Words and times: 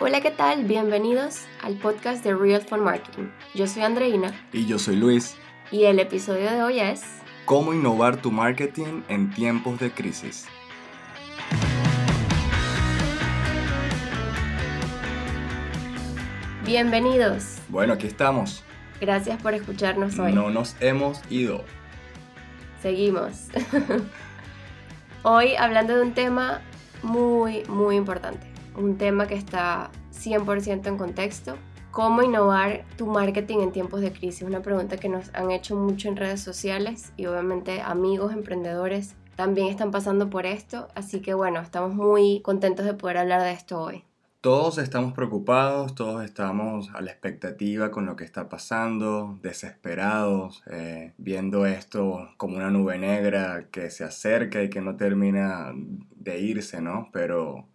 Hola, 0.00 0.20
¿qué 0.20 0.32
tal? 0.32 0.64
Bienvenidos 0.64 1.42
al 1.62 1.76
podcast 1.76 2.24
de 2.24 2.34
Real 2.34 2.60
Fun 2.60 2.80
Marketing. 2.80 3.28
Yo 3.54 3.68
soy 3.68 3.82
Andreina. 3.82 4.34
Y 4.52 4.66
yo 4.66 4.76
soy 4.76 4.96
Luis. 4.96 5.36
Y 5.70 5.84
el 5.84 6.00
episodio 6.00 6.50
de 6.50 6.64
hoy 6.64 6.80
es... 6.80 7.04
¿Cómo 7.44 7.72
innovar 7.72 8.16
tu 8.16 8.32
marketing 8.32 9.02
en 9.06 9.30
tiempos 9.30 9.78
de 9.78 9.92
crisis? 9.92 10.46
Bienvenidos. 16.66 17.58
Bueno, 17.68 17.92
aquí 17.92 18.08
estamos. 18.08 18.64
Gracias 19.00 19.40
por 19.40 19.54
escucharnos 19.54 20.18
hoy. 20.18 20.32
No 20.32 20.50
nos 20.50 20.74
hemos 20.80 21.22
ido. 21.30 21.62
Seguimos. 22.82 23.46
hoy 25.22 25.54
hablando 25.54 25.94
de 25.94 26.02
un 26.02 26.14
tema 26.14 26.62
muy, 27.04 27.62
muy 27.68 27.94
importante 27.94 28.53
un 28.76 28.96
tema 28.96 29.26
que 29.26 29.34
está 29.34 29.90
100% 30.12 30.86
en 30.86 30.96
contexto. 30.96 31.56
¿Cómo 31.90 32.22
innovar 32.22 32.84
tu 32.96 33.06
marketing 33.06 33.58
en 33.58 33.72
tiempos 33.72 34.00
de 34.00 34.12
crisis? 34.12 34.42
Una 34.42 34.62
pregunta 34.62 34.96
que 34.96 35.08
nos 35.08 35.32
han 35.34 35.50
hecho 35.50 35.76
mucho 35.76 36.08
en 36.08 36.16
redes 36.16 36.40
sociales 36.40 37.12
y 37.16 37.26
obviamente 37.26 37.80
amigos 37.80 38.32
emprendedores 38.32 39.14
también 39.36 39.68
están 39.68 39.90
pasando 39.90 40.28
por 40.28 40.46
esto. 40.46 40.88
Así 40.94 41.20
que 41.20 41.34
bueno, 41.34 41.60
estamos 41.60 41.94
muy 41.94 42.40
contentos 42.40 42.84
de 42.84 42.94
poder 42.94 43.18
hablar 43.18 43.42
de 43.42 43.52
esto 43.52 43.80
hoy. 43.80 44.04
Todos 44.40 44.76
estamos 44.76 45.14
preocupados, 45.14 45.94
todos 45.94 46.22
estamos 46.22 46.90
a 46.94 47.00
la 47.00 47.10
expectativa 47.10 47.90
con 47.90 48.04
lo 48.04 48.14
que 48.14 48.24
está 48.24 48.50
pasando, 48.50 49.38
desesperados, 49.40 50.62
eh, 50.66 51.14
viendo 51.16 51.64
esto 51.64 52.28
como 52.36 52.56
una 52.56 52.68
nube 52.70 52.98
negra 52.98 53.68
que 53.70 53.88
se 53.88 54.04
acerca 54.04 54.62
y 54.62 54.68
que 54.68 54.82
no 54.82 54.96
termina 54.96 55.72
de 56.14 56.40
irse, 56.40 56.82
¿no? 56.82 57.08
Pero 57.10 57.68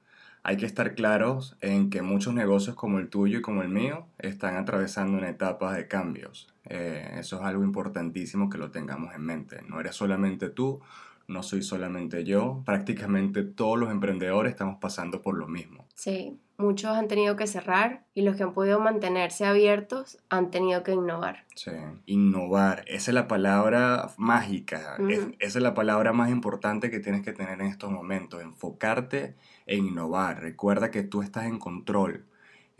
hay 0.49 0.57
que 0.57 0.65
estar 0.65 0.95
claros 0.95 1.55
en 1.61 1.91
que 1.91 2.01
muchos 2.01 2.33
negocios 2.33 2.75
como 2.75 2.97
el 2.97 3.09
tuyo 3.09 3.37
y 3.37 3.41
como 3.43 3.61
el 3.61 3.69
mío 3.69 4.07
están 4.17 4.55
atravesando 4.57 5.15
una 5.15 5.29
etapa 5.29 5.75
de 5.75 5.87
cambios. 5.87 6.47
Eh, 6.67 7.17
eso 7.19 7.35
es 7.35 7.43
algo 7.43 7.63
importantísimo 7.63 8.49
que 8.49 8.57
lo 8.57 8.71
tengamos 8.71 9.13
en 9.13 9.21
mente. 9.21 9.61
No 9.67 9.79
eres 9.79 9.95
solamente 9.95 10.49
tú, 10.49 10.81
no 11.27 11.43
soy 11.43 11.61
solamente 11.61 12.23
yo. 12.23 12.63
Prácticamente 12.65 13.43
todos 13.43 13.77
los 13.77 13.91
emprendedores 13.91 14.49
estamos 14.49 14.79
pasando 14.81 15.21
por 15.21 15.37
lo 15.37 15.47
mismo. 15.47 15.85
Sí, 15.93 16.39
muchos 16.57 16.97
han 16.97 17.07
tenido 17.07 17.35
que 17.35 17.45
cerrar 17.45 18.05
y 18.15 18.23
los 18.23 18.35
que 18.35 18.41
han 18.41 18.53
podido 18.53 18.79
mantenerse 18.79 19.45
abiertos 19.45 20.17
han 20.29 20.49
tenido 20.49 20.81
que 20.81 20.93
innovar. 20.93 21.45
Sí, 21.53 21.71
innovar. 22.07 22.85
Esa 22.87 23.11
es 23.11 23.15
la 23.15 23.27
palabra 23.27 24.09
mágica. 24.17 24.97
esa 25.37 25.59
es 25.59 25.63
la 25.63 25.75
palabra 25.75 26.11
más 26.11 26.31
importante 26.31 26.89
que 26.89 26.99
tienes 26.99 27.21
que 27.21 27.33
tener 27.33 27.61
en 27.61 27.67
estos 27.67 27.91
momentos. 27.91 28.41
Enfocarte 28.41 29.35
e 29.69 29.77
innovar. 29.77 30.41
Recuerda 30.41 30.89
que 30.89 31.03
tú 31.03 31.21
estás 31.21 31.45
en 31.45 31.59
control. 31.59 32.25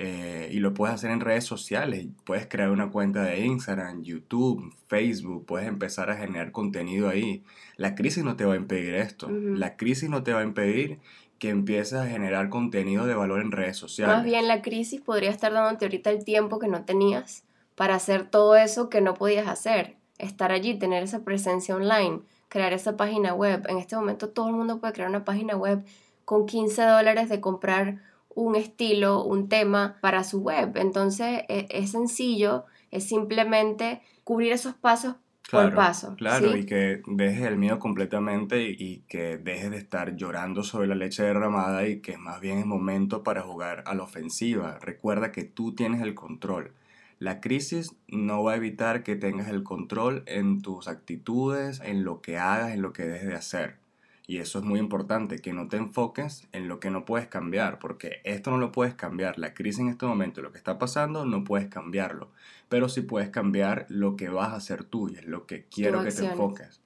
Eh, 0.01 0.49
y 0.51 0.59
lo 0.59 0.73
puedes 0.73 0.95
hacer 0.95 1.11
en 1.11 1.19
redes 1.19 1.43
sociales. 1.43 2.07
Puedes 2.23 2.47
crear 2.47 2.71
una 2.71 2.89
cuenta 2.89 3.21
de 3.21 3.45
Instagram, 3.45 4.01
YouTube, 4.01 4.73
Facebook. 4.87 5.45
Puedes 5.45 5.67
empezar 5.67 6.09
a 6.09 6.17
generar 6.17 6.51
contenido 6.51 7.07
ahí. 7.07 7.43
La 7.77 7.93
crisis 7.93 8.23
no 8.23 8.35
te 8.35 8.43
va 8.45 8.55
a 8.55 8.57
impedir 8.57 8.95
esto. 8.95 9.29
La 9.29 9.77
crisis 9.77 10.09
no 10.09 10.23
te 10.23 10.33
va 10.33 10.39
a 10.39 10.43
impedir 10.43 10.99
que 11.37 11.49
empieces 11.49 11.93
a 11.93 12.07
generar 12.07 12.49
contenido 12.49 13.05
de 13.05 13.13
valor 13.13 13.41
en 13.41 13.51
redes 13.51 13.77
sociales. 13.77 14.15
Más 14.15 14.25
bien 14.25 14.47
la 14.47 14.63
crisis 14.63 14.99
podría 14.99 15.29
estar 15.29 15.53
dándote 15.53 15.85
ahorita 15.85 16.09
el 16.09 16.23
tiempo 16.25 16.57
que 16.57 16.67
no 16.67 16.85
tenías 16.85 17.43
para 17.75 17.95
hacer 17.95 18.25
todo 18.25 18.55
eso 18.55 18.89
que 18.89 19.01
no 19.01 19.13
podías 19.13 19.47
hacer. 19.47 19.97
Estar 20.17 20.51
allí, 20.51 20.79
tener 20.79 21.03
esa 21.03 21.23
presencia 21.23 21.75
online, 21.75 22.21
crear 22.47 22.73
esa 22.73 22.97
página 22.97 23.33
web. 23.35 23.65
En 23.69 23.77
este 23.77 23.95
momento 23.95 24.29
todo 24.29 24.49
el 24.49 24.55
mundo 24.55 24.79
puede 24.79 24.93
crear 24.93 25.09
una 25.09 25.23
página 25.23 25.55
web 25.55 25.83
con 26.30 26.45
15 26.45 26.83
dólares 26.83 27.27
de 27.27 27.41
comprar 27.41 28.03
un 28.35 28.55
estilo, 28.55 29.23
un 29.23 29.49
tema 29.49 29.97
para 29.99 30.23
su 30.23 30.41
web. 30.41 30.77
Entonces 30.77 31.41
e, 31.49 31.66
es, 31.71 31.89
sencillo, 31.89 32.66
es 32.91 33.05
simplemente 33.05 34.03
cubrir 34.23 34.52
esos 34.52 34.75
pasos 34.75 35.16
por 35.49 35.73
paso. 35.73 36.15
Claro, 36.17 36.55
y 36.55 36.67
que 36.67 37.02
dejes 37.08 37.48
el 37.48 37.58
miedo 37.58 37.80
completamente 37.80 38.61
y, 38.70 38.99
que 39.08 39.39
dejes 39.39 39.71
de 39.71 39.77
estar 39.77 40.17
llorando 40.17 40.61
sobre 40.61 40.86
la 40.86 40.93
leche 40.93 41.23
derramada 41.23 41.87
y 41.87 41.99
que 41.99 42.20
más 42.20 42.39
bien 42.39 42.59
es 42.59 42.65
momento 42.67 43.23
para 43.23 43.42
jugar 43.42 43.83
a 43.87 43.95
la 43.95 44.03
ofensiva. 44.03 44.77
Recuerda 44.83 45.32
que 45.32 45.45
tú 45.45 45.73
tienes 45.73 45.99
el 45.99 46.14
control. 46.14 46.76
La 47.17 47.42
crisis 47.42 47.95
no 48.08 48.43
va 48.43 48.52
a 48.52 48.58
evitar 48.58 49.02
que 49.02 49.15
tengas 49.15 49.48
el 49.48 49.64
control 49.64 50.21
en 50.27 50.61
tus 50.61 50.87
actitudes, 50.87 51.82
en 51.83 52.03
lo 52.03 52.21
que 52.21 52.37
hagas, 52.37 52.71
en 52.71 52.83
lo 52.83 52.93
que 52.93 53.05
dejes 53.05 53.30
de 53.30 53.33
hacer. 53.36 53.89
Y 54.29 54.37
eso 54.37 54.59
es 54.59 54.63
muy 54.63 54.79
importante, 54.79 55.39
que 55.39 55.53
no 55.53 55.67
te 55.69 55.77
enfoques 55.77 56.47
en 56.51 56.67
lo 56.67 56.79
que 56.79 56.91
no 56.91 57.03
puedes 57.03 57.27
cambiar, 57.27 57.79
porque 57.79 58.21
esto 58.23 58.51
no 58.51 58.59
lo 58.59 58.71
puedes 58.71 58.93
cambiar. 58.93 59.39
La 59.39 59.55
crisis 59.55 59.79
en 59.79 59.87
este 59.87 60.05
momento, 60.05 60.43
lo 60.43 60.51
que 60.51 60.59
está 60.59 60.77
pasando, 60.77 61.25
no 61.25 61.43
puedes 61.43 61.67
cambiarlo. 61.67 62.29
Pero 62.67 62.89
sí 62.89 63.01
puedes 63.01 63.29
cambiar 63.31 63.87
lo 63.89 64.15
que 64.15 64.29
vas 64.29 64.49
a 64.49 64.57
hacer 64.57 64.83
tú 64.83 65.09
y 65.09 65.15
es 65.15 65.25
lo 65.25 65.47
que 65.47 65.65
quiero 65.65 66.03
que 66.03 66.11
te 66.11 66.27
enfoques. 66.27 66.79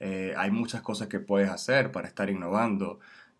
Eh, 0.00 0.34
hay 0.36 0.50
muchas 0.50 0.82
cosas 0.82 1.06
que 1.06 1.20
puedes 1.20 1.48
hacer 1.48 1.92
para 1.92 2.08
estar 2.08 2.28
innovando. 2.28 2.98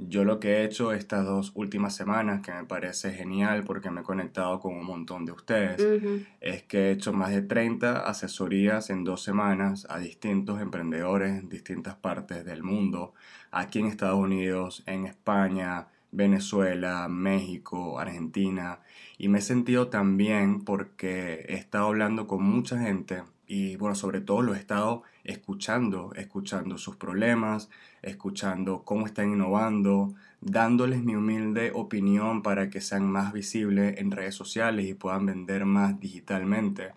Yo 0.08 0.24
lo 0.24 0.40
que 0.40 0.48
he 0.56 0.64
hecho 0.64 0.92
estas 0.92 1.26
dos 1.26 1.52
últimas 1.54 1.94
semanas, 1.94 2.40
que 2.40 2.52
me 2.52 2.64
parece 2.64 3.12
genial 3.12 3.64
porque 3.64 3.90
me 3.90 4.00
he 4.00 4.04
conectado 4.04 4.58
con 4.58 4.74
un 4.74 4.84
montón 4.84 5.26
de 5.26 5.32
ustedes, 5.32 6.02
es 6.40 6.62
que 6.62 6.88
he 6.88 6.92
hecho 6.92 7.12
más 7.12 7.30
de 7.30 7.42
30 7.42 8.06
asesorías 8.06 8.88
en 8.90 9.04
dos 9.04 9.22
semanas 9.22 9.86
a 9.90 9.98
distintos 9.98 10.60
emprendedores 10.60 11.38
en 11.38 11.48
distintas 11.48 11.96
partes 11.96 12.44
del 12.44 12.62
mundo, 12.62 13.12
aquí 13.50 13.80
en 13.80 13.86
Estados 13.86 14.18
Unidos, 14.18 14.82
en 14.86 15.06
España, 15.06 15.88
Venezuela, 16.12 17.06
México, 17.08 17.98
Argentina, 17.98 18.80
y 19.18 19.28
me 19.28 19.40
he 19.40 19.42
sentido 19.42 19.88
también 19.88 20.64
porque 20.64 21.44
he 21.48 21.54
estado 21.54 21.86
hablando 21.86 22.26
con 22.26 22.42
mucha 22.42 22.78
gente 22.78 23.22
y 23.52 23.74
bueno, 23.74 23.96
sobre 23.96 24.20
todo 24.20 24.42
lo 24.42 24.54
he 24.54 24.58
estado 24.58 25.02
escuchando, 25.24 26.12
escuchando 26.14 26.78
sus 26.78 26.94
problemas, 26.94 27.68
escuchando 28.00 28.84
cómo 28.84 29.06
están 29.06 29.32
innovando, 29.32 30.14
dándoles 30.40 31.02
mi 31.02 31.16
humilde 31.16 31.72
opinión 31.74 32.44
para 32.44 32.70
que 32.70 32.80
sean 32.80 33.10
más 33.10 33.32
visibles 33.32 33.98
en 33.98 34.12
redes 34.12 34.36
sociales 34.36 34.88
y 34.88 34.94
puedan 34.94 35.26
vender 35.26 35.64
más 35.64 35.98
digitalmente. 35.98 36.92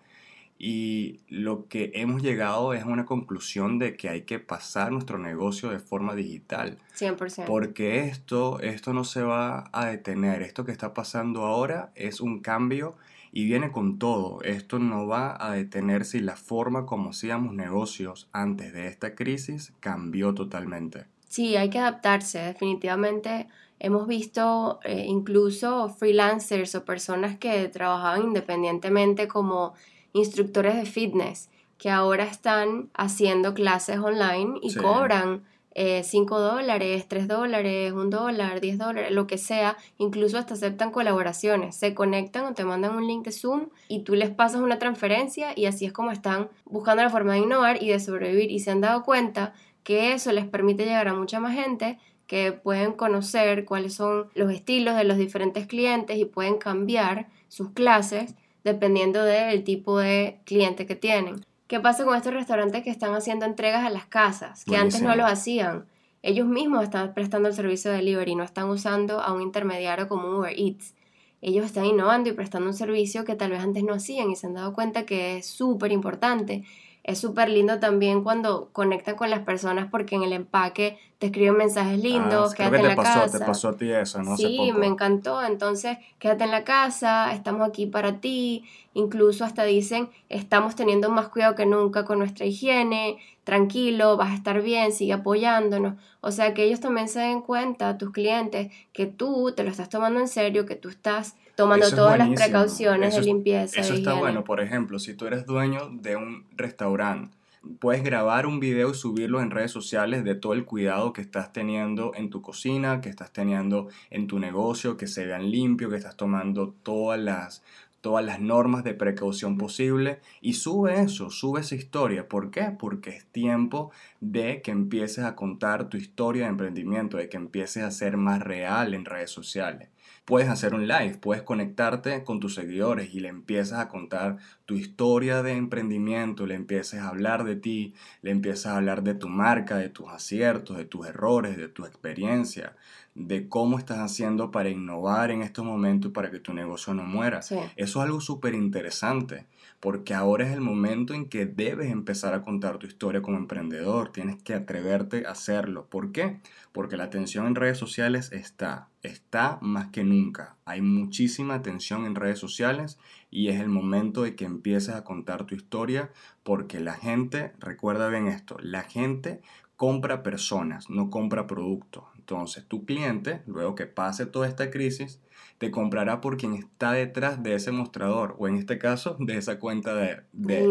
Y 0.56 1.22
lo 1.28 1.66
que 1.66 1.90
hemos 1.94 2.22
llegado 2.22 2.72
es 2.72 2.84
a 2.84 2.86
una 2.86 3.04
conclusión 3.04 3.80
de 3.80 3.96
que 3.96 4.08
hay 4.08 4.22
que 4.22 4.38
pasar 4.38 4.92
nuestro 4.92 5.18
negocio 5.18 5.70
de 5.70 5.80
forma 5.80 6.14
digital. 6.14 6.78
100%. 6.96 7.46
Porque 7.46 8.04
esto, 8.04 8.60
esto 8.60 8.92
no 8.92 9.02
se 9.02 9.22
va 9.22 9.70
a 9.72 9.86
detener. 9.86 10.42
Esto 10.42 10.64
que 10.64 10.70
está 10.70 10.94
pasando 10.94 11.46
ahora 11.46 11.90
es 11.96 12.20
un 12.20 12.38
cambio 12.38 12.94
y 13.36 13.46
viene 13.46 13.72
con 13.72 13.98
todo. 13.98 14.40
Esto 14.42 14.78
no 14.78 15.08
va 15.08 15.36
a 15.38 15.50
detenerse 15.50 16.18
y 16.18 16.20
la 16.20 16.36
forma 16.36 16.86
como 16.86 17.10
hacíamos 17.10 17.52
negocios 17.52 18.28
antes 18.32 18.72
de 18.72 18.86
esta 18.86 19.16
crisis 19.16 19.72
cambió 19.80 20.34
totalmente. 20.34 21.06
Sí, 21.28 21.56
hay 21.56 21.68
que 21.68 21.80
adaptarse. 21.80 22.38
Definitivamente 22.38 23.48
hemos 23.80 24.06
visto 24.06 24.78
eh, 24.84 25.04
incluso 25.08 25.88
freelancers 25.88 26.76
o 26.76 26.84
personas 26.84 27.36
que 27.36 27.68
trabajaban 27.68 28.22
independientemente 28.22 29.26
como 29.26 29.74
instructores 30.12 30.76
de 30.76 30.86
fitness 30.86 31.50
que 31.76 31.90
ahora 31.90 32.22
están 32.22 32.88
haciendo 32.94 33.52
clases 33.52 33.98
online 33.98 34.60
y 34.62 34.76
cobran 34.76 35.42
5 35.74 36.38
eh, 36.38 36.40
dólares, 36.40 37.06
3 37.08 37.26
dólares, 37.26 37.92
1 37.92 38.04
dólar, 38.10 38.60
10 38.60 38.78
dólares, 38.78 39.10
lo 39.10 39.26
que 39.26 39.38
sea, 39.38 39.76
incluso 39.98 40.38
hasta 40.38 40.54
aceptan 40.54 40.92
colaboraciones, 40.92 41.76
se 41.76 41.94
conectan 41.94 42.44
o 42.44 42.54
te 42.54 42.64
mandan 42.64 42.94
un 42.96 43.06
link 43.06 43.24
de 43.24 43.32
Zoom 43.32 43.70
y 43.88 44.00
tú 44.00 44.14
les 44.14 44.30
pasas 44.30 44.60
una 44.60 44.78
transferencia 44.78 45.52
y 45.56 45.66
así 45.66 45.84
es 45.84 45.92
como 45.92 46.12
están 46.12 46.48
buscando 46.64 47.02
la 47.02 47.10
forma 47.10 47.32
de 47.32 47.40
innovar 47.40 47.82
y 47.82 47.88
de 47.88 47.98
sobrevivir 47.98 48.50
y 48.50 48.60
se 48.60 48.70
han 48.70 48.80
dado 48.80 49.02
cuenta 49.02 49.52
que 49.82 50.12
eso 50.12 50.32
les 50.32 50.46
permite 50.46 50.84
llegar 50.84 51.08
a 51.08 51.14
mucha 51.14 51.40
más 51.40 51.54
gente 51.54 51.98
que 52.26 52.52
pueden 52.52 52.92
conocer 52.92 53.64
cuáles 53.64 53.94
son 53.94 54.28
los 54.34 54.50
estilos 54.52 54.96
de 54.96 55.04
los 55.04 55.18
diferentes 55.18 55.66
clientes 55.66 56.16
y 56.18 56.24
pueden 56.24 56.56
cambiar 56.56 57.28
sus 57.48 57.70
clases 57.70 58.34
dependiendo 58.64 59.22
del 59.22 59.62
tipo 59.62 59.98
de 59.98 60.38
cliente 60.44 60.86
que 60.86 60.96
tienen. 60.96 61.44
¿Qué 61.66 61.80
pasa 61.80 62.04
con 62.04 62.14
estos 62.14 62.34
restaurantes 62.34 62.82
que 62.82 62.90
están 62.90 63.14
haciendo 63.14 63.46
entregas 63.46 63.84
a 63.84 63.90
las 63.90 64.06
casas? 64.06 64.64
Que 64.64 64.76
antes 64.76 65.00
no 65.00 65.16
lo 65.16 65.24
hacían. 65.24 65.86
Ellos 66.22 66.46
mismos 66.46 66.84
están 66.84 67.14
prestando 67.14 67.48
el 67.48 67.54
servicio 67.54 67.90
de 67.90 67.98
delivery, 67.98 68.34
no 68.34 68.44
están 68.44 68.68
usando 68.68 69.20
a 69.20 69.32
un 69.32 69.42
intermediario 69.42 70.08
como 70.08 70.38
Uber 70.38 70.54
Eats. 70.58 70.94
Ellos 71.40 71.66
están 71.66 71.84
innovando 71.84 72.30
y 72.30 72.32
prestando 72.32 72.68
un 72.68 72.74
servicio 72.74 73.24
que 73.24 73.34
tal 73.34 73.50
vez 73.50 73.60
antes 73.60 73.82
no 73.82 73.94
hacían 73.94 74.30
y 74.30 74.36
se 74.36 74.46
han 74.46 74.54
dado 74.54 74.72
cuenta 74.72 75.04
que 75.04 75.38
es 75.38 75.46
súper 75.46 75.92
importante 75.92 76.64
es 77.04 77.18
súper 77.18 77.50
lindo 77.50 77.78
también 77.80 78.24
cuando 78.24 78.70
conectan 78.72 79.14
con 79.14 79.28
las 79.28 79.40
personas 79.40 79.88
porque 79.90 80.16
en 80.16 80.22
el 80.22 80.32
empaque 80.32 80.98
te 81.18 81.26
escriben 81.26 81.56
mensajes 81.56 82.02
lindos, 82.02 82.52
ah, 82.52 82.56
quédate 82.56 82.76
en 82.76 82.86
la 82.88 82.96
casa. 82.96 83.38
Te 83.38 83.44
pasó 83.44 83.68
a 83.68 83.76
ti 83.76 83.92
eso, 83.92 84.22
¿no? 84.22 84.36
Sí, 84.38 84.72
me 84.72 84.86
encantó. 84.86 85.42
Entonces, 85.42 85.98
quédate 86.18 86.44
en 86.44 86.50
la 86.50 86.64
casa, 86.64 87.32
estamos 87.34 87.68
aquí 87.68 87.84
para 87.86 88.20
ti. 88.20 88.64
Incluso 88.94 89.44
hasta 89.44 89.64
dicen, 89.64 90.08
estamos 90.30 90.76
teniendo 90.76 91.10
más 91.10 91.28
cuidado 91.28 91.54
que 91.54 91.66
nunca 91.66 92.06
con 92.06 92.18
nuestra 92.18 92.46
higiene. 92.46 93.18
tranquilo, 93.44 94.16
vas 94.16 94.30
a 94.30 94.34
estar 94.36 94.62
bien, 94.62 94.90
sigue 94.90 95.12
apoyándonos. 95.12 95.94
O 96.22 96.30
sea, 96.30 96.54
que 96.54 96.64
ellos 96.64 96.80
también 96.80 97.08
se 97.08 97.20
den 97.20 97.42
cuenta, 97.42 97.98
tus 97.98 98.10
clientes, 98.10 98.72
que 98.94 99.04
tú 99.04 99.52
te 99.54 99.62
lo 99.62 99.70
estás 99.70 99.90
tomando 99.90 100.20
en 100.20 100.28
serio, 100.28 100.64
que 100.64 100.76
tú 100.76 100.88
estás 100.88 101.36
tomando 101.56 101.90
todas 101.90 102.18
las 102.18 102.30
precauciones 102.30 103.14
de 103.14 103.22
limpieza. 103.22 103.80
Eso 103.80 103.94
está 103.94 104.14
bueno. 104.14 104.44
Por 104.44 104.60
ejemplo, 104.60 104.98
si 104.98 105.14
tú 105.14 105.26
eres 105.26 105.46
dueño 105.46 105.90
de 105.92 106.16
un 106.16 106.44
restaurante, 106.56 107.36
puedes 107.78 108.02
grabar 108.02 108.46
un 108.46 108.60
video 108.60 108.90
y 108.90 108.94
subirlo 108.94 109.40
en 109.40 109.50
redes 109.50 109.70
sociales 109.70 110.24
de 110.24 110.34
todo 110.34 110.52
el 110.52 110.64
cuidado 110.64 111.12
que 111.12 111.20
estás 111.20 111.52
teniendo 111.52 112.12
en 112.14 112.30
tu 112.30 112.42
cocina, 112.42 113.00
que 113.00 113.08
estás 113.08 113.32
teniendo 113.32 113.88
en 114.10 114.26
tu 114.26 114.38
negocio, 114.38 114.96
que 114.96 115.06
se 115.06 115.26
vean 115.26 115.50
limpio, 115.50 115.90
que 115.90 115.96
estás 115.96 116.16
tomando 116.16 116.74
todas 116.82 117.18
las 117.18 117.62
todas 118.04 118.22
las 118.22 118.38
normas 118.38 118.84
de 118.84 118.92
precaución 118.92 119.56
posible 119.56 120.20
y 120.42 120.52
sube 120.52 121.00
eso, 121.00 121.30
sube 121.30 121.62
esa 121.62 121.74
historia. 121.74 122.28
¿Por 122.28 122.50
qué? 122.50 122.70
Porque 122.78 123.08
es 123.08 123.24
tiempo 123.24 123.92
de 124.20 124.60
que 124.60 124.72
empieces 124.72 125.24
a 125.24 125.34
contar 125.34 125.88
tu 125.88 125.96
historia 125.96 126.42
de 126.42 126.50
emprendimiento, 126.50 127.16
de 127.16 127.30
que 127.30 127.38
empieces 127.38 127.82
a 127.82 127.90
ser 127.90 128.18
más 128.18 128.42
real 128.42 128.92
en 128.92 129.06
redes 129.06 129.30
sociales. 129.30 129.88
Puedes 130.24 130.48
hacer 130.48 130.74
un 130.74 130.88
live, 130.88 131.18
puedes 131.20 131.42
conectarte 131.42 132.24
con 132.24 132.40
tus 132.40 132.54
seguidores 132.54 133.14
y 133.14 133.20
le 133.20 133.28
empiezas 133.28 133.80
a 133.80 133.88
contar 133.88 134.38
tu 134.64 134.74
historia 134.74 135.42
de 135.42 135.52
emprendimiento, 135.52 136.46
le 136.46 136.54
empiezas 136.54 137.00
a 137.00 137.08
hablar 137.08 137.44
de 137.44 137.56
ti, 137.56 137.94
le 138.22 138.30
empiezas 138.30 138.72
a 138.72 138.76
hablar 138.76 139.02
de 139.02 139.14
tu 139.14 139.28
marca, 139.28 139.76
de 139.76 139.88
tus 139.88 140.08
aciertos, 140.08 140.76
de 140.76 140.84
tus 140.84 141.06
errores, 141.06 141.56
de 141.56 141.68
tu 141.68 141.84
experiencia, 141.84 142.76
de 143.14 143.48
cómo 143.48 143.78
estás 143.78 143.98
haciendo 143.98 144.50
para 144.50 144.70
innovar 144.70 145.30
en 145.30 145.42
estos 145.42 145.64
momentos 145.64 146.12
para 146.12 146.30
que 146.30 146.40
tu 146.40 146.54
negocio 146.54 146.94
no 146.94 147.04
muera. 147.04 147.40
Eso 147.40 147.72
es 147.76 147.96
algo 147.96 148.20
súper 148.20 148.54
interesante 148.54 149.46
porque 149.84 150.14
ahora 150.14 150.46
es 150.46 150.52
el 150.54 150.62
momento 150.62 151.12
en 151.12 151.28
que 151.28 151.44
debes 151.44 151.90
empezar 151.90 152.32
a 152.32 152.40
contar 152.40 152.78
tu 152.78 152.86
historia 152.86 153.20
como 153.20 153.36
emprendedor, 153.36 154.12
tienes 154.12 154.42
que 154.42 154.54
atreverte 154.54 155.26
a 155.26 155.32
hacerlo. 155.32 155.88
¿Por 155.90 156.10
qué? 156.10 156.40
Porque 156.74 156.96
la 156.96 157.04
atención 157.04 157.46
en 157.46 157.54
redes 157.54 157.78
sociales 157.78 158.32
está, 158.32 158.88
está 159.04 159.58
más 159.60 159.92
que 159.92 160.02
nunca. 160.02 160.56
Hay 160.64 160.80
muchísima 160.80 161.54
atención 161.54 162.04
en 162.04 162.16
redes 162.16 162.40
sociales 162.40 162.98
y 163.30 163.46
es 163.46 163.60
el 163.60 163.68
momento 163.68 164.24
de 164.24 164.34
que 164.34 164.44
empieces 164.44 164.92
a 164.92 165.04
contar 165.04 165.44
tu 165.44 165.54
historia 165.54 166.10
porque 166.42 166.80
la 166.80 166.94
gente, 166.94 167.52
recuerda 167.60 168.08
bien 168.08 168.26
esto, 168.26 168.56
la 168.60 168.82
gente 168.82 169.40
compra 169.76 170.24
personas, 170.24 170.90
no 170.90 171.10
compra 171.10 171.46
productos. 171.46 172.02
Entonces 172.16 172.66
tu 172.66 172.84
cliente, 172.84 173.42
luego 173.46 173.76
que 173.76 173.86
pase 173.86 174.26
toda 174.26 174.48
esta 174.48 174.72
crisis, 174.72 175.20
te 175.58 175.70
comprará 175.70 176.20
por 176.20 176.36
quien 176.36 176.54
está 176.54 176.90
detrás 176.90 177.40
de 177.44 177.54
ese 177.54 177.70
mostrador 177.70 178.34
o 178.40 178.48
en 178.48 178.56
este 178.56 178.78
caso 178.78 179.16
de 179.20 179.36
esa 179.36 179.60
cuenta 179.60 179.94
de, 179.94 180.24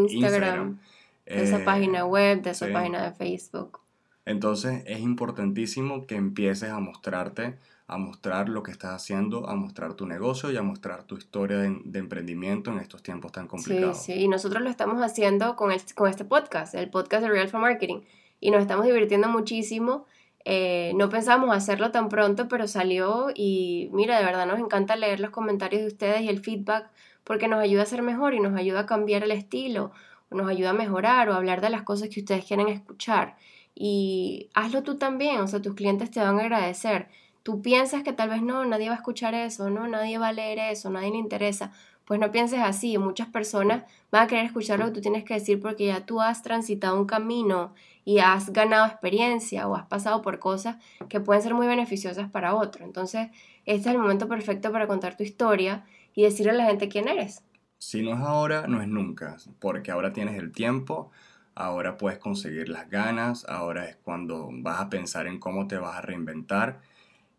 Instagram. 0.09 0.79
de 1.25 1.44
esa 1.44 1.59
eh, 1.61 1.63
página 1.63 2.05
web, 2.05 2.41
de 2.41 2.50
esa 2.50 2.67
página 2.73 3.03
de 3.03 3.13
Facebook. 3.13 3.82
Entonces 4.25 4.84
es 4.86 5.00
importantísimo 5.00 6.08
que 6.08 6.16
empieces 6.16 6.70
a 6.70 6.80
mostrarte, 6.80 7.58
a 7.88 7.98
mostrar 7.98 8.50
lo 8.50 8.64
que 8.64 8.72
estás 8.72 8.92
haciendo, 8.92 9.50
a 9.50 9.56
mostrar 9.56 9.94
tu 9.96 10.06
negocio 10.06 10.52
y 10.52 10.58
a 10.58 10.62
mostrar 10.62 11.04
tu 11.04 11.18
historia 11.18 11.58
de, 11.58 12.00
emprendimiento 12.00 12.72
en 12.72 12.80
estos 12.80 13.04
tiempos 13.04 13.31
tan 13.31 13.48
complicados. 13.48 13.98
Sí, 13.98 14.14
sí, 14.14 14.22
y 14.22 14.28
nosotros 14.28 14.64
lo 14.64 14.70
estamos 14.70 15.02
haciendo 15.02 15.56
con, 15.56 15.72
con 15.96 16.10
este 16.10 16.25
podcast, 16.25 16.74
el 16.75 16.90
podcast 16.90 17.24
de 17.24 17.30
Real 17.30 17.50
for 17.50 17.60
Marketing, 17.60 18.02
y 18.40 18.52
nos 18.52 18.62
estamos 18.62 18.86
divirtiendo 18.86 19.28
muchísimo 19.28 20.06
eh, 20.46 20.92
no 20.96 21.10
pensamos 21.10 21.56
hacerlo 21.56 21.92
tan 21.92 22.10
pronto, 22.10 22.48
pero 22.50 22.68
salió 22.68 23.30
y 23.34 23.90
mira, 23.94 24.18
de 24.18 24.25
verdad 24.25 24.46
nos 24.46 24.60
encanta 24.60 24.96
leer 24.96 25.20
los 25.20 25.30
comentarios 25.30 25.81
de 25.81 25.88
ustedes 25.88 26.22
y 26.22 26.30
el 26.30 26.40
feedback 26.40 26.90
porque 27.24 27.48
nos 27.48 27.60
ayuda 27.62 27.84
a 27.84 27.86
ser 27.86 28.02
mejor 28.02 28.34
y 28.34 28.42
nos 28.42 28.58
ayuda 28.58 28.81
a 28.81 28.86
cambiar 28.86 29.24
el 29.24 29.31
estilo, 29.31 29.92
o 30.30 30.36
nos 30.36 30.50
ayuda 30.50 30.72
a 30.72 30.74
mejorar 30.74 31.30
o 31.30 31.34
a 31.34 31.38
hablar 31.38 31.62
de 31.62 31.70
las 31.70 31.84
cosas 31.84 32.10
que 32.10 32.20
ustedes 32.20 32.46
quieren 32.46 32.68
escuchar. 32.68 33.38
Y 33.75 34.50
hazlo 34.54 34.84
tú 34.84 34.98
también, 34.98 35.40
o 35.40 35.48
sea, 35.48 35.62
tus 35.62 35.75
clientes 35.75 36.12
te 36.12 36.20
van 36.20 36.38
a 36.40 36.42
agradecer. 36.42 37.10
Tú 37.44 37.62
piensas 37.62 38.04
que 38.04 38.14
tal 38.14 38.30
vez 38.30 38.42
no, 38.42 38.64
nadie 38.66 38.88
va 38.88 38.96
a 38.96 38.98
escuchar 38.98 39.34
eso, 39.34 39.70
no, 39.70 39.88
nadie 39.88 40.18
va 40.18 40.30
a 40.30 40.34
leer 40.34 40.60
eso, 40.60 40.90
nadie 40.90 41.12
le 41.12 41.18
interesa. 41.18 41.72
Pues 42.06 42.20
no 42.20 42.31
pienses 42.31 42.60
así, 42.60 42.98
muchas 42.98 43.28
personas 43.28 43.84
van 44.12 44.24
a 44.24 44.28
querer 44.28 44.46
escuchar 44.46 44.80
lo 44.80 44.86
que 44.86 44.92
tú 44.92 45.02
tienes 45.02 45.24
que 45.24 45.36
decir 45.36 45.62
porque 45.62 45.88
ya 45.88 46.06
tú 46.06 46.22
has 46.22 46.42
transitado 46.42 47.00
un 47.00 47.06
camino 47.06 47.74
y 48.06 48.20
has 48.20 48.52
ganado 48.52 48.86
experiencia 48.86 49.68
o 49.68 49.75
has 49.75 49.88
pasado 49.88 50.22
por 50.22 50.40
cosas 50.40 50.78
que 51.08 51.22
pueden 51.22 51.42
ser 51.42 51.54
muy 51.54 51.68
beneficiosas 51.68 52.30
para 52.30 52.56
otro. 52.56 52.84
Entonces, 52.86 53.30
este 53.66 53.90
es 53.90 53.96
el 53.96 54.02
momento 54.02 54.28
perfecto 54.28 54.72
para 54.72 54.88
contar 54.88 55.16
tu 55.16 55.24
historia 55.24 55.86
y 56.14 56.24
decirle 56.24 56.52
a 56.52 56.56
la 56.56 56.66
gente 56.66 56.90
quién 56.90 57.08
eres. 57.08 57.44
Si 57.80 58.02
no 58.02 58.14
es 58.14 58.20
ahora, 58.20 58.68
no 58.68 58.81
es 58.81 58.88
nunca, 58.88 59.38
porque 59.60 59.92
ahora 59.92 60.14
tienes 60.14 60.38
el 60.38 60.52
tiempo, 60.52 61.12
ahora 61.55 61.97
puedes 61.97 62.19
conseguir 62.19 62.69
las 62.69 62.89
ganas, 62.89 63.45
ahora 63.47 63.85
es 63.85 63.95
cuando 63.97 64.50
vas 64.51 64.81
a 64.81 64.89
pensar 64.89 65.27
en 65.27 65.39
cómo 65.39 65.67
te 65.67 65.77
vas 65.77 65.97
a 65.97 66.01
reinventar, 66.01 66.79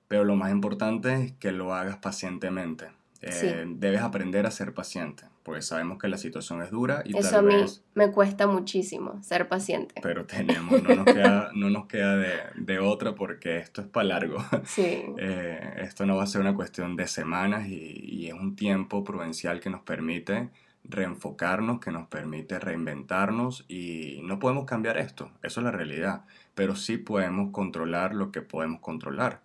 pero 0.08 0.24
lo 0.24 0.36
más 0.36 0.52
importante 0.52 1.14
es 1.14 1.32
que 1.32 1.52
lo 1.52 1.74
hagas 1.74 1.96
pacientemente. 1.98 2.88
Eh, 3.26 3.64
debes 3.66 4.02
aprender 4.02 4.44
a 4.44 4.50
ser 4.50 4.74
paciente, 4.74 5.24
porque 5.42 5.62
sabemos 5.62 5.98
que 5.98 6.08
la 6.08 6.18
situación 6.18 6.60
es 6.60 6.70
dura 6.70 7.02
y 7.06 7.16
Eso 7.16 7.38
a 7.38 7.42
mí 7.42 7.54
me 7.94 8.12
cuesta 8.12 8.46
muchísimo, 8.46 9.22
ser 9.22 9.48
paciente. 9.48 9.94
Pero 10.02 10.26
tenemos, 10.26 10.82
no 10.82 10.94
nos 10.94 11.06
queda, 11.06 11.50
no 11.54 11.70
nos 11.70 11.86
queda 11.86 12.16
de, 12.16 12.34
de 12.56 12.78
otra 12.80 13.14
porque 13.14 13.56
esto 13.56 13.80
es 13.80 13.86
para 13.86 14.08
largo. 14.08 14.44
Sí. 14.64 15.04
Eh, 15.16 15.76
esto 15.78 16.04
no 16.04 16.16
va 16.16 16.24
a 16.24 16.26
ser 16.26 16.42
una 16.42 16.54
cuestión 16.54 16.96
de 16.96 17.06
semanas 17.06 17.66
y, 17.68 17.74
y 17.74 18.26
es 18.26 18.34
un 18.34 18.56
tiempo 18.56 19.04
prudencial 19.04 19.60
que 19.60 19.70
nos 19.70 19.80
permite 19.80 20.50
reenfocarnos, 20.84 21.80
que 21.80 21.90
nos 21.90 22.06
permite 22.08 22.58
reinventarnos 22.58 23.64
y 23.68 24.20
no 24.22 24.38
podemos 24.38 24.66
cambiar 24.66 24.98
esto, 24.98 25.30
eso 25.42 25.60
es 25.60 25.64
la 25.64 25.70
realidad, 25.70 26.24
pero 26.54 26.76
sí 26.76 26.98
podemos 26.98 27.50
controlar 27.50 28.14
lo 28.14 28.30
que 28.30 28.42
podemos 28.42 28.80
controlar 28.80 29.40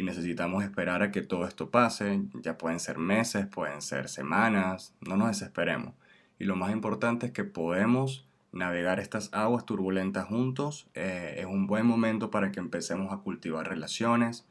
y 0.00 0.02
necesitamos 0.02 0.64
esperar 0.64 1.02
a 1.02 1.10
que 1.10 1.22
todo 1.22 1.46
esto 1.46 1.70
pase. 1.70 2.22
Ya 2.34 2.56
pueden 2.56 2.80
ser 2.80 2.98
meses, 2.98 3.46
pueden 3.46 3.82
ser 3.82 4.08
semanas, 4.08 4.94
no 5.00 5.16
nos 5.16 5.28
desesperemos. 5.28 5.94
Y 6.38 6.44
lo 6.44 6.56
más 6.56 6.72
importante 6.72 7.26
es 7.26 7.32
que 7.32 7.44
podemos 7.44 8.26
navegar 8.52 8.98
estas 8.98 9.28
aguas 9.32 9.66
turbulentas 9.66 10.26
juntos. 10.26 10.88
Eh, 10.94 11.36
es 11.38 11.46
un 11.46 11.66
buen 11.66 11.86
momento 11.86 12.30
para 12.30 12.50
que 12.50 12.60
empecemos 12.60 13.12
a 13.12 13.18
cultivar 13.18 13.68
relaciones, 13.68 14.46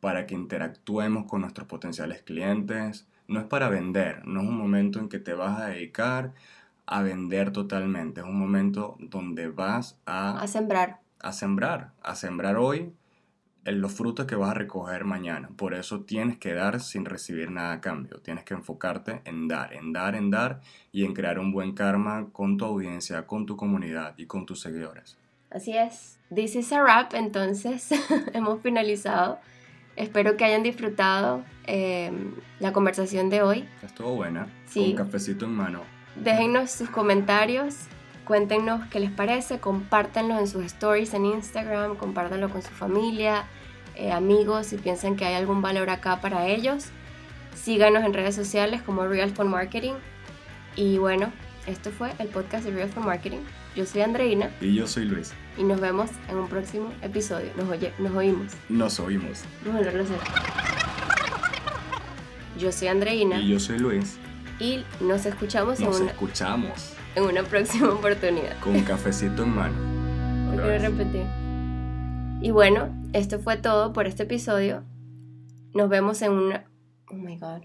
para 0.00 0.26
que 0.26 0.34
interactuemos 0.34 1.26
con 1.26 1.42
nuestros 1.42 1.68
potenciales 1.68 2.22
clientes. 2.22 3.06
No 3.28 3.40
es 3.40 3.46
para 3.46 3.68
vender, 3.68 4.26
no 4.26 4.40
es 4.40 4.48
un 4.48 4.56
momento 4.56 4.98
en 4.98 5.08
que 5.08 5.18
te 5.18 5.34
vas 5.34 5.60
a 5.60 5.66
dedicar 5.66 6.32
a 6.86 7.02
vender 7.02 7.52
totalmente. 7.52 8.20
Es 8.20 8.26
un 8.26 8.38
momento 8.38 8.96
donde 8.98 9.48
vas 9.48 10.00
a... 10.06 10.40
A 10.40 10.48
sembrar. 10.48 11.00
A 11.20 11.32
sembrar, 11.32 11.92
a 12.02 12.14
sembrar 12.14 12.56
hoy 12.56 12.92
los 13.72 13.92
frutos 13.92 14.26
que 14.26 14.36
vas 14.36 14.50
a 14.50 14.54
recoger 14.54 15.04
mañana. 15.04 15.50
Por 15.56 15.74
eso 15.74 16.00
tienes 16.02 16.38
que 16.38 16.54
dar 16.54 16.80
sin 16.80 17.04
recibir 17.04 17.50
nada 17.50 17.72
a 17.72 17.80
cambio. 17.80 18.20
Tienes 18.20 18.44
que 18.44 18.54
enfocarte 18.54 19.20
en 19.24 19.48
dar, 19.48 19.74
en 19.74 19.92
dar, 19.92 20.14
en 20.14 20.30
dar 20.30 20.60
y 20.92 21.04
en 21.04 21.14
crear 21.14 21.38
un 21.38 21.52
buen 21.52 21.74
karma 21.74 22.28
con 22.32 22.56
tu 22.56 22.64
audiencia, 22.64 23.26
con 23.26 23.46
tu 23.46 23.56
comunidad 23.56 24.14
y 24.16 24.26
con 24.26 24.46
tus 24.46 24.60
seguidores. 24.60 25.16
Así 25.50 25.76
es. 25.76 26.18
This 26.34 26.56
is 26.56 26.72
a 26.72 26.82
wrap, 26.82 27.14
entonces 27.14 27.90
hemos 28.32 28.60
finalizado. 28.60 29.38
Espero 29.98 30.36
que 30.36 30.44
hayan 30.44 30.62
disfrutado 30.62 31.42
em, 31.64 32.32
la 32.60 32.72
conversación 32.72 33.30
de 33.30 33.42
hoy. 33.42 33.68
Estuvo 33.82 34.14
buena. 34.14 34.46
Sí. 34.66 34.94
Con 34.94 35.06
cafecito 35.06 35.44
en 35.46 35.52
mano. 35.52 35.82
Déjennos 36.14 36.70
sus 36.70 36.88
comentarios. 36.88 37.74
Cuéntenos 38.24 38.86
qué 38.90 39.00
les 39.00 39.10
parece, 39.10 39.58
compártanlo 39.58 40.38
en 40.38 40.46
sus 40.46 40.64
stories 40.66 41.14
en 41.14 41.24
Instagram, 41.24 41.96
compártanlo 41.96 42.50
con 42.50 42.60
su 42.60 42.68
familia, 42.68 43.46
eh, 43.96 44.12
amigos, 44.12 44.66
si 44.66 44.76
piensan 44.76 45.16
que 45.16 45.24
hay 45.24 45.34
algún 45.34 45.62
valor 45.62 45.90
acá 45.90 46.20
para 46.20 46.46
ellos. 46.46 46.90
Síganos 47.54 48.04
en 48.04 48.12
redes 48.14 48.36
sociales 48.36 48.82
como 48.82 49.04
Real 49.06 49.30
for 49.30 49.46
Marketing. 49.46 49.94
Y 50.76 50.98
bueno, 50.98 51.32
esto 51.66 51.90
fue 51.90 52.12
el 52.18 52.28
podcast 52.28 52.66
de 52.66 52.70
Real 52.70 52.90
for 52.90 53.04
Marketing. 53.04 53.40
Yo 53.78 53.86
soy 53.86 54.00
Andreina. 54.00 54.50
Y 54.60 54.74
yo 54.74 54.88
soy 54.88 55.04
Luis. 55.04 55.32
Y 55.56 55.62
nos 55.62 55.80
vemos 55.80 56.10
en 56.28 56.36
un 56.36 56.48
próximo 56.48 56.90
episodio. 57.00 57.48
Nos, 57.56 57.68
oye, 57.68 57.92
nos 58.00 58.12
oímos. 58.12 58.52
Nos 58.68 58.98
oímos. 58.98 59.44
Yo 62.58 62.72
soy 62.72 62.88
Andreina. 62.88 63.40
Y 63.40 63.50
yo 63.50 63.60
soy 63.60 63.78
Luis. 63.78 64.18
Y 64.58 64.84
nos 65.00 65.26
escuchamos 65.26 65.78
nos 65.78 66.00
escuchamos. 66.00 66.94
En 67.14 67.22
una 67.22 67.44
próxima 67.44 67.90
oportunidad. 67.90 68.58
Con 68.58 68.74
un 68.74 68.82
cafecito 68.82 69.44
en 69.44 69.54
mano. 69.54 69.76
quiero 70.56 70.78
repetir. 70.80 71.26
Y 72.40 72.50
bueno, 72.50 72.88
esto 73.12 73.38
fue 73.38 73.58
todo 73.58 73.92
por 73.92 74.08
este 74.08 74.24
episodio. 74.24 74.82
Nos 75.72 75.88
vemos 75.88 76.20
en 76.22 76.32
una... 76.32 76.64
Oh 77.12 77.14
my 77.14 77.38
god. 77.38 77.62